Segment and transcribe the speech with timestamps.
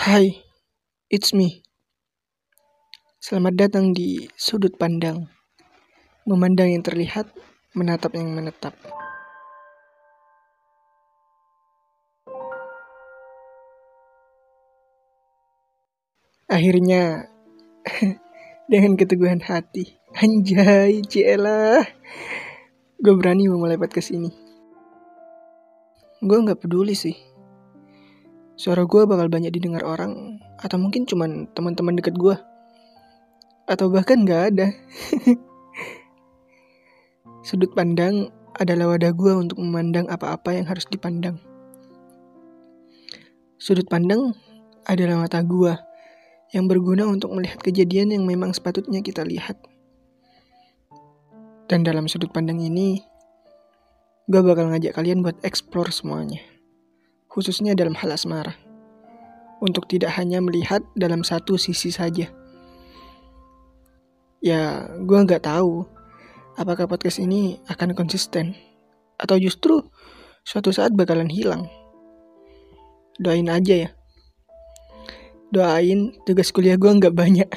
[0.00, 0.32] Hai,
[1.12, 1.60] it's me.
[3.20, 5.28] Selamat datang di sudut pandang.
[6.24, 7.28] Memandang yang terlihat,
[7.76, 8.72] menatap yang menetap.
[16.48, 17.28] Akhirnya,
[18.72, 21.84] dengan keteguhan hati, anjay, cielah,
[22.96, 24.32] gue berani memulai podcast ini.
[26.24, 27.29] Gue nggak peduli sih
[28.60, 32.36] suara gue bakal banyak didengar orang atau mungkin cuman teman-teman dekat gue
[33.64, 34.68] atau bahkan gak ada.
[37.48, 38.28] Sudut pandang
[38.60, 41.40] adalah wadah gue untuk memandang apa-apa yang harus dipandang.
[43.56, 44.36] Sudut pandang
[44.84, 45.72] adalah mata gue
[46.52, 49.56] yang berguna untuk melihat kejadian yang memang sepatutnya kita lihat.
[51.64, 53.00] Dan dalam sudut pandang ini
[54.28, 56.49] gue bakal ngajak kalian buat explore semuanya
[57.30, 58.58] khususnya dalam hal asmara,
[59.62, 62.26] untuk tidak hanya melihat dalam satu sisi saja.
[64.42, 65.86] Ya, gue nggak tahu
[66.58, 68.56] apakah podcast ini akan konsisten
[69.20, 69.84] atau justru
[70.42, 71.68] suatu saat bakalan hilang.
[73.20, 73.90] Doain aja ya.
[75.52, 77.44] Doain tugas kuliah gue nggak banyak.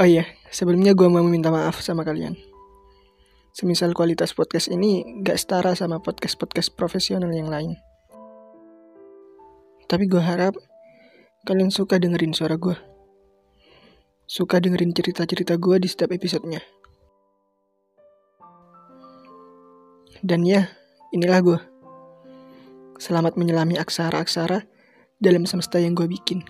[0.00, 2.47] oh iya, sebelumnya gue mau minta maaf sama kalian.
[3.58, 7.74] Semisal kualitas podcast ini gak setara sama podcast-podcast profesional yang lain.
[9.90, 10.54] Tapi gue harap
[11.42, 12.78] kalian suka dengerin suara gue.
[14.30, 16.62] Suka dengerin cerita-cerita gue di setiap episodenya.
[20.22, 20.70] Dan ya,
[21.10, 21.58] inilah gue.
[23.02, 24.70] Selamat menyelami aksara-aksara
[25.18, 26.46] dalam semesta yang gue bikin.